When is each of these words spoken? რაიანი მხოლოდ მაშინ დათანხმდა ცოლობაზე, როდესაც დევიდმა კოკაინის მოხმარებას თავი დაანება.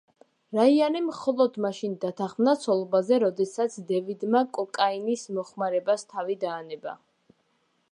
რაიანი 0.59 1.01
მხოლოდ 1.09 1.59
მაშინ 1.65 1.93
დათანხმდა 2.05 2.55
ცოლობაზე, 2.63 3.21
როდესაც 3.25 3.77
დევიდმა 3.93 4.43
კოკაინის 4.59 5.29
მოხმარებას 5.39 6.09
თავი 6.17 6.41
დაანება. 6.47 6.99